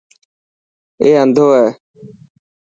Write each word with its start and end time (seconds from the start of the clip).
اي 1.01 1.09
انڌو 1.21 1.45
هي. 1.57 1.67